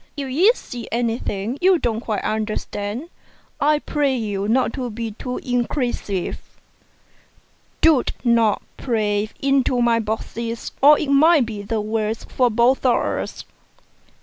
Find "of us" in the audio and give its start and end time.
12.83-13.45